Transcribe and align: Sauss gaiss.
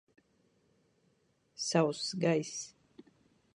Sauss 1.67 2.15
gaiss. 2.17 2.73